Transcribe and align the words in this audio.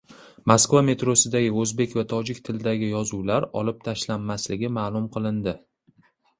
Moskva 0.51 0.79
metrosidagi 0.87 1.51
o‘zbek 1.63 1.93
va 1.99 2.05
tojik 2.15 2.41
tilidagi 2.49 2.91
yozuvlar 2.95 3.49
olib 3.63 3.87
tashlanmasligi 3.91 4.75
ma’lum 4.81 5.09
qilindi 5.19 5.59